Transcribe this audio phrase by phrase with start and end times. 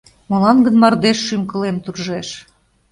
[0.29, 2.29] Молан гын мардеж шӱм-кылем туржеш?